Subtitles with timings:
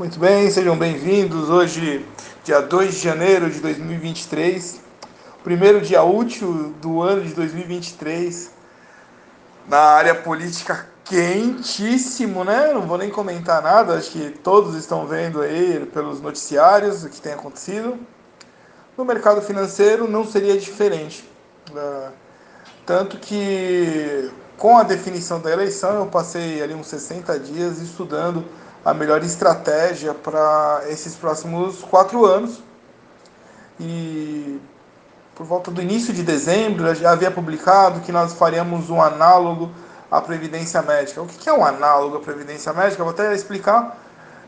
[0.00, 1.50] Muito bem, sejam bem-vindos.
[1.50, 2.06] Hoje,
[2.42, 4.80] dia 2 de janeiro de 2023,
[5.44, 8.50] primeiro dia útil do ano de 2023,
[9.68, 12.72] na área política quentíssimo, né?
[12.72, 17.20] Não vou nem comentar nada, acho que todos estão vendo aí pelos noticiários o que
[17.20, 17.98] tem acontecido.
[18.96, 21.28] No mercado financeiro não seria diferente.
[21.74, 22.10] Né?
[22.86, 28.42] Tanto que com a definição da eleição eu passei ali uns 60 dias estudando
[28.84, 32.62] a melhor estratégia para esses próximos quatro anos.
[33.78, 34.60] E
[35.34, 39.70] por volta do início de dezembro já havia publicado que nós faríamos um análogo
[40.10, 41.22] à Previdência Médica.
[41.22, 43.02] O que é um análogo à Previdência Médica?
[43.02, 43.98] Vou até explicar.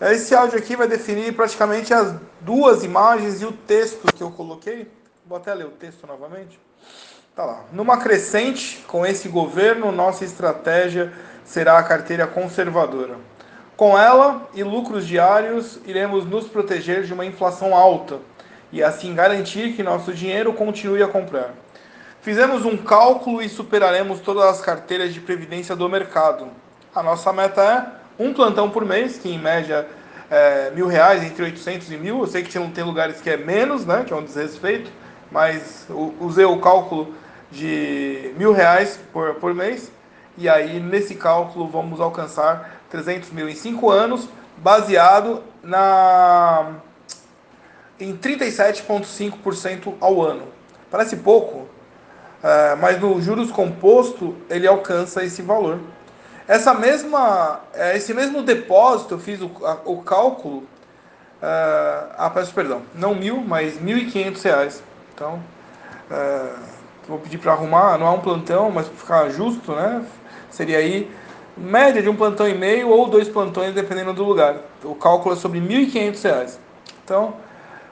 [0.00, 4.90] Esse áudio aqui vai definir praticamente as duas imagens e o texto que eu coloquei.
[5.26, 6.58] Vou até ler o texto novamente.
[7.36, 7.64] Tá lá.
[7.70, 11.12] Numa crescente, com esse governo, nossa estratégia
[11.44, 13.16] será a carteira conservadora.
[13.80, 18.18] Com ela e lucros diários, iremos nos proteger de uma inflação alta
[18.70, 21.54] e assim garantir que nosso dinheiro continue a comprar.
[22.20, 26.48] Fizemos um cálculo e superaremos todas as carteiras de previdência do mercado.
[26.94, 27.62] A nossa meta
[28.18, 29.88] é um plantão por mês, que em média
[30.30, 32.20] é mil reais, entre 800 e mil.
[32.20, 34.92] Eu sei que tem lugares que é menos, né, que é um desrespeito,
[35.32, 35.86] mas
[36.20, 37.14] usei o cálculo
[37.50, 39.90] de mil reais por, por mês.
[40.36, 46.74] E aí, nesse cálculo, vamos alcançar 300 mil em 5 anos, baseado na
[47.98, 50.44] em 37,5% ao ano.
[50.90, 51.68] Parece pouco,
[52.42, 55.78] é, mas no juros composto ele alcança esse valor.
[56.48, 59.50] Essa mesma, é, esse mesmo depósito, eu fiz o,
[59.84, 60.64] o cálculo,
[61.42, 64.82] é, ah, peço perdão, não mil, mas mil e quinhentos reais.
[65.14, 65.40] Então,
[67.06, 70.04] vou pedir para arrumar, não é um plantão, mas para ficar justo, né?
[70.50, 71.10] Seria aí
[71.56, 74.56] média de um plantão e meio ou dois plantões, dependendo do lugar.
[74.84, 76.58] O cálculo é sobre quinhentos reais.
[77.04, 77.34] Então,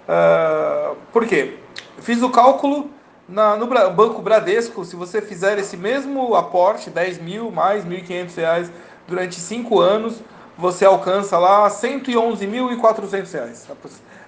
[0.08, 1.56] uh, por quê?
[2.00, 2.90] fiz o cálculo
[3.28, 8.72] na, no Banco Bradesco, se você fizer esse mesmo aporte, 10 mil mais 1.500 reais
[9.06, 10.22] durante 5 anos,
[10.56, 13.68] você alcança lá 111.400 reais.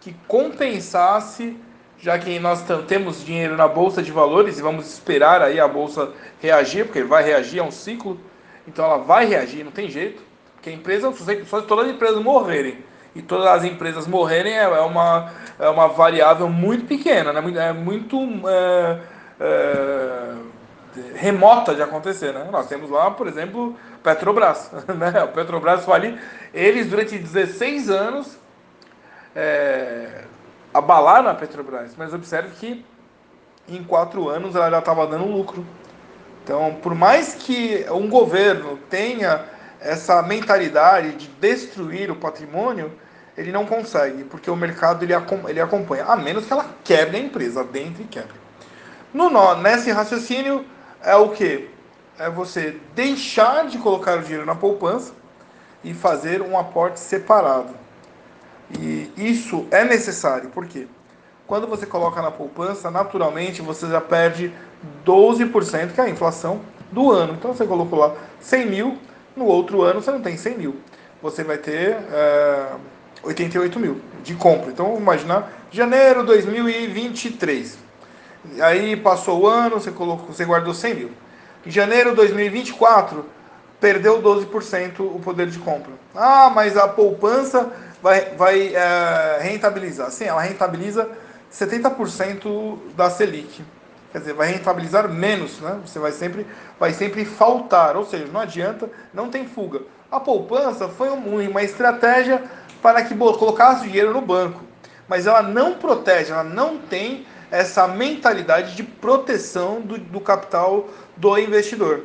[0.00, 1.56] que compensasse,
[2.00, 6.12] já que nós temos dinheiro na bolsa de valores e vamos esperar aí a bolsa
[6.40, 8.18] reagir, porque vai reagir, é um ciclo,
[8.66, 10.22] então ela vai reagir, não tem jeito.
[10.54, 11.12] Porque a empresa,
[11.46, 12.78] só se todas as empresas morrerem
[13.14, 17.42] e todas as empresas morrerem é, é uma, é uma variável muito pequena, né?
[17.56, 18.16] é muito
[18.48, 19.00] é,
[19.40, 20.34] é,
[21.14, 22.32] remota de acontecer.
[22.32, 22.48] Né?
[22.50, 24.70] Nós temos lá, por exemplo, Petrobras.
[24.94, 25.24] Né?
[25.24, 26.18] O Petrobras fali,
[26.52, 28.38] eles durante 16 anos
[29.34, 30.24] é,
[30.72, 32.84] abalaram a Petrobras, mas observe que
[33.68, 35.64] em quatro anos ela já estava dando lucro.
[36.42, 39.44] Então, por mais que um governo tenha
[39.80, 42.92] essa mentalidade de destruir o patrimônio,
[43.36, 45.12] ele não consegue, porque o mercado ele,
[45.46, 48.34] ele acompanha, a menos que ela quebre a empresa dentro e quebre.
[49.12, 50.64] No, nesse raciocínio
[51.02, 51.70] é o que?
[52.18, 55.12] É você deixar de colocar o dinheiro na poupança
[55.84, 57.72] e fazer um aporte separado.
[58.78, 60.86] E isso é necessário, por quê?
[61.46, 64.52] Quando você coloca na poupança, naturalmente você já perde
[65.06, 66.60] 12%, que é a inflação
[66.92, 67.34] do ano.
[67.34, 68.98] Então você colocou lá 100 mil,
[69.34, 70.76] no outro ano você não tem 100 mil,
[71.22, 72.66] você vai ter é,
[73.22, 74.70] 88 mil de compra.
[74.70, 77.78] Então, imaginar janeiro 2023.
[78.60, 81.10] Aí passou o ano, você, colocou, você guardou 100 mil.
[81.66, 83.24] Em janeiro 2024,
[83.80, 85.92] perdeu 12% o poder de compra.
[86.14, 87.70] Ah, mas a poupança
[88.02, 90.10] vai, vai é, rentabilizar.
[90.10, 91.08] Sim, ela rentabiliza
[91.52, 93.62] 70% da Selic.
[94.12, 95.78] Quer dizer, vai rentabilizar menos, né?
[95.84, 96.46] Você vai sempre,
[96.78, 99.82] vai sempre faltar, ou seja, não adianta, não tem fuga.
[100.10, 102.42] A poupança foi uma estratégia
[102.80, 104.62] para que colocasse dinheiro no banco,
[105.06, 111.36] mas ela não protege, ela não tem essa mentalidade de proteção do, do capital do
[111.38, 112.04] investidor.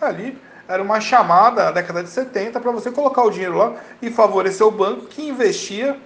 [0.00, 0.36] Ali
[0.70, 4.64] era uma chamada na década de 70 para você colocar o dinheiro lá e favorecer
[4.64, 5.98] o banco que investia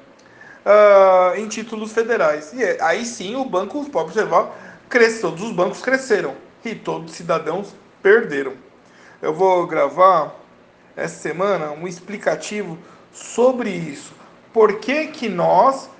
[0.64, 2.50] uh, em títulos federais.
[2.54, 4.56] E aí sim o banco, pode observar,
[4.88, 6.34] cresceu, todos os bancos cresceram
[6.64, 8.54] e todos os cidadãos perderam.
[9.20, 10.34] Eu vou gravar
[10.96, 12.78] essa semana um explicativo
[13.12, 14.14] sobre isso.
[14.50, 15.90] Por que, que nós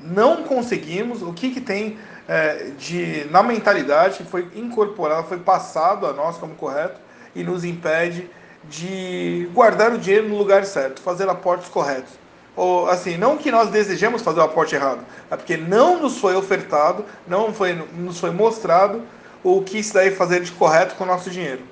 [0.00, 1.98] não conseguimos, o que, que tem
[2.28, 7.01] é, de na mentalidade foi incorporado, foi passado a nós como correto
[7.34, 8.28] e nos impede
[8.64, 12.12] de guardar o dinheiro no lugar certo, fazer aportes corretos.
[12.54, 15.00] Ou assim, não que nós desejemos fazer o aporte errado,
[15.30, 19.02] é porque não nos foi ofertado, não foi, nos foi mostrado
[19.42, 21.62] o que isso daí fazer de correto com o nosso dinheiro.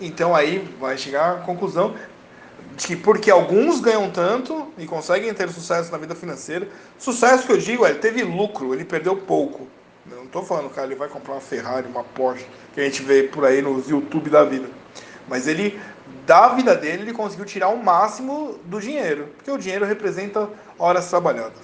[0.00, 1.94] Então aí vai chegar à conclusão
[2.76, 6.68] de que porque alguns ganham tanto e conseguem ter sucesso na vida financeira,
[6.98, 9.68] sucesso que eu digo, é, ele teve lucro, ele perdeu pouco.
[10.10, 12.44] Eu não estou falando, cara, ele vai comprar uma Ferrari, uma Porsche,
[12.74, 14.68] que a gente vê por aí nos YouTube da vida.
[15.28, 15.80] Mas ele,
[16.26, 20.48] da vida dele, ele conseguiu tirar o máximo do dinheiro, porque o dinheiro representa
[20.78, 21.58] horas trabalhadas.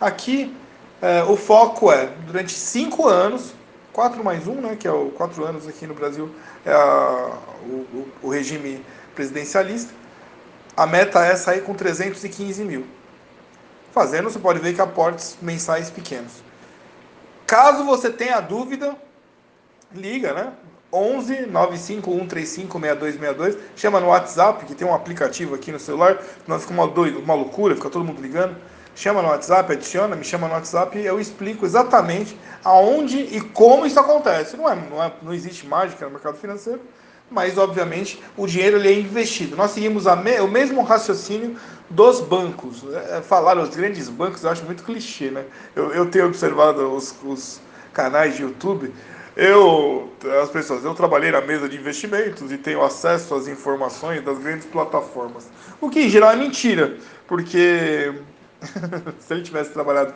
[0.00, 0.54] Aqui,
[1.00, 3.54] é, o foco é, durante cinco anos,
[3.92, 6.34] 4 mais 1, né, que é o 4 anos aqui no Brasil,
[6.64, 8.84] é a, o, o, regime
[9.14, 9.92] presidencialista.
[10.76, 12.86] A meta é sair com 315 mil.
[13.92, 16.32] Fazendo, você pode ver que aportes mensais pequenos.
[17.46, 18.96] Caso você tenha dúvida,
[19.94, 20.52] liga, né?
[20.92, 23.58] 11 95135 6262.
[23.76, 27.34] Chama no WhatsApp, que tem um aplicativo aqui no celular, não fica uma, doida, uma
[27.34, 28.56] loucura, fica todo mundo ligando
[28.94, 33.86] chama no WhatsApp, adiciona, me chama no WhatsApp e eu explico exatamente aonde e como
[33.86, 34.56] isso acontece.
[34.56, 36.80] Não, é, não, é, não existe mágica no mercado financeiro,
[37.30, 39.56] mas obviamente o dinheiro ele é investido.
[39.56, 41.56] Nós seguimos me, o mesmo raciocínio
[41.88, 42.84] dos bancos.
[42.92, 45.44] É, é, falar os grandes bancos eu acho muito clichê, né?
[45.74, 47.60] Eu, eu tenho observado os, os
[47.92, 48.92] canais de YouTube.
[49.36, 50.12] Eu,
[50.42, 54.66] as pessoas, eu trabalhei na mesa de investimentos e tenho acesso às informações das grandes
[54.66, 55.48] plataformas.
[55.80, 56.96] O que em geral é mentira,
[57.26, 58.12] porque
[59.20, 60.14] se ele tivesse trabalhado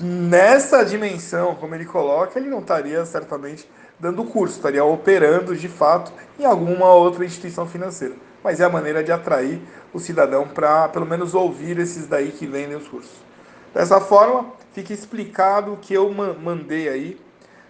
[0.00, 3.68] nessa dimensão, como ele coloca, ele não estaria certamente
[3.98, 8.14] dando curso, estaria operando de fato em alguma outra instituição financeira.
[8.42, 9.60] Mas é a maneira de atrair
[9.92, 13.26] o cidadão para pelo menos ouvir esses daí que vendem os cursos.
[13.74, 17.25] Dessa forma, fica explicado o que eu mandei aí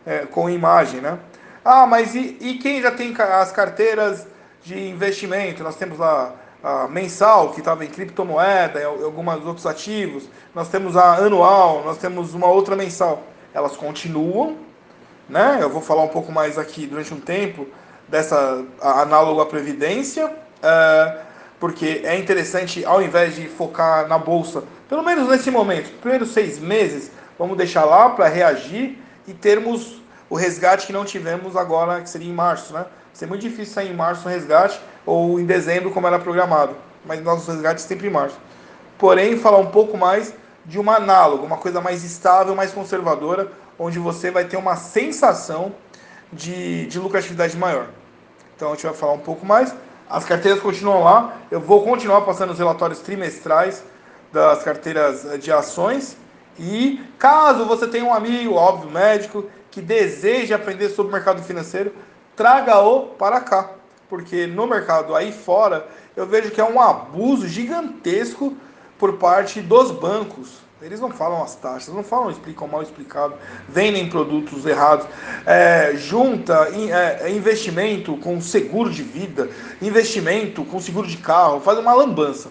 [0.06, 1.18] é, com imagem, né?
[1.64, 4.26] Ah, mas e, e quem já tem as carteiras
[4.62, 5.64] de investimento?
[5.64, 6.32] Nós temos lá
[6.62, 10.28] a mensal, que estava em criptomoeda, e alguns outros ativos.
[10.54, 13.24] Nós temos a anual, nós temos uma outra mensal.
[13.52, 14.56] Elas continuam,
[15.28, 15.58] né?
[15.60, 17.66] Eu vou falar um pouco mais aqui durante um tempo
[18.08, 20.32] dessa análogo à previdência,
[20.62, 21.18] é,
[21.58, 26.58] porque é interessante, ao invés de focar na bolsa, pelo menos nesse momento, primeiros seis
[26.60, 32.10] meses, vamos deixar lá para reagir e termos o resgate que não tivemos agora, que
[32.10, 32.86] seria em março, né?
[33.12, 36.74] Seria muito difícil sair em março um resgate, ou em dezembro, como era programado.
[37.04, 38.36] Mas nossos resgates sempre em março.
[38.98, 40.34] Porém, falar um pouco mais
[40.64, 45.72] de uma análoga, uma coisa mais estável, mais conservadora, onde você vai ter uma sensação
[46.32, 47.86] de, de lucratividade maior.
[48.56, 49.74] Então a gente vai falar um pouco mais.
[50.08, 51.36] As carteiras continuam lá.
[51.50, 53.82] Eu vou continuar passando os relatórios trimestrais
[54.32, 56.16] das carteiras de ações.
[56.58, 61.92] E caso você tenha um amigo, óbvio, médico, que deseja aprender sobre o mercado financeiro,
[62.34, 63.70] traga-o para cá
[64.08, 65.86] porque no mercado aí fora
[66.16, 68.56] eu vejo que é um abuso gigantesco
[68.98, 70.64] por parte dos bancos.
[70.80, 73.34] Eles não falam as taxas, não falam, explicam mal explicado,
[73.66, 75.06] vendem produtos errados,
[75.46, 79.48] é, junta é, investimento com seguro de vida,
[79.80, 82.50] investimento com seguro de carro, faz uma lambança.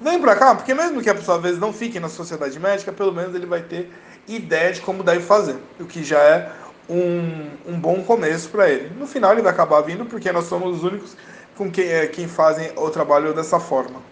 [0.00, 2.92] Vem para cá, porque mesmo que a pessoa às vezes não fique na sociedade médica,
[2.92, 3.90] pelo menos ele vai ter
[4.28, 6.52] ideia de como deve fazer, o que já é
[6.88, 8.92] um, um bom começo para ele.
[8.98, 11.16] No final ele vai acabar vindo porque nós somos os únicos
[11.56, 14.02] com quem, é, quem fazem o trabalho dessa forma.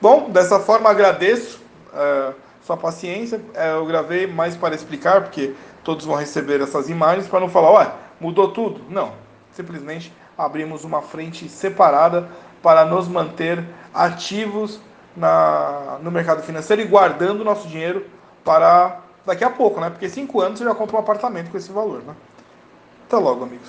[0.00, 1.62] Bom, dessa forma agradeço
[1.94, 3.40] é, sua paciência.
[3.54, 7.70] É, eu gravei mais para explicar, porque todos vão receber essas imagens, para não falar,
[7.72, 8.82] ué, mudou tudo.
[8.90, 9.12] Não,
[9.52, 12.28] simplesmente abrimos uma frente separada
[12.62, 14.80] para nos manter ativos
[15.16, 18.06] na, no mercado financeiro e guardando nosso dinheiro
[18.44, 19.90] para daqui a pouco, né?
[19.90, 22.14] Porque cinco anos você já compra um apartamento com esse valor, né?
[23.06, 23.68] Até logo, amigos.